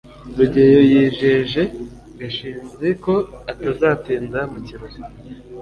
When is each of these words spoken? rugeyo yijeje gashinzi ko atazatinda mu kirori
rugeyo 0.37 0.81
yijeje 0.91 1.61
gashinzi 2.19 2.87
ko 3.03 3.13
atazatinda 3.51 4.39
mu 4.51 4.59
kirori 4.65 4.97